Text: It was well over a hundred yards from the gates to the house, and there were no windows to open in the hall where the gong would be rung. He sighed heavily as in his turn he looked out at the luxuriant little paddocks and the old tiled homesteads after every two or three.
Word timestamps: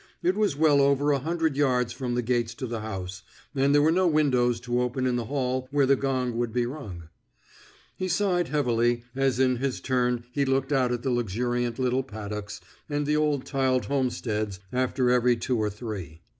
It 0.23 0.35
was 0.35 0.55
well 0.57 0.81
over 0.81 1.11
a 1.11 1.19
hundred 1.19 1.55
yards 1.55 1.93
from 1.93 2.15
the 2.15 2.23
gates 2.23 2.55
to 2.55 2.65
the 2.65 2.79
house, 2.79 3.21
and 3.53 3.71
there 3.75 3.83
were 3.83 3.91
no 3.91 4.07
windows 4.07 4.59
to 4.61 4.81
open 4.81 5.05
in 5.05 5.15
the 5.15 5.25
hall 5.25 5.67
where 5.69 5.85
the 5.85 5.95
gong 5.95 6.37
would 6.39 6.51
be 6.51 6.65
rung. 6.65 7.09
He 7.95 8.07
sighed 8.07 8.47
heavily 8.47 9.03
as 9.15 9.39
in 9.39 9.57
his 9.57 9.79
turn 9.79 10.23
he 10.31 10.43
looked 10.43 10.73
out 10.73 10.91
at 10.91 11.03
the 11.03 11.11
luxuriant 11.11 11.77
little 11.77 12.01
paddocks 12.01 12.61
and 12.89 13.05
the 13.05 13.15
old 13.15 13.45
tiled 13.45 13.85
homesteads 13.85 14.59
after 14.73 15.11
every 15.11 15.37
two 15.37 15.59
or 15.59 15.69
three. 15.69 16.23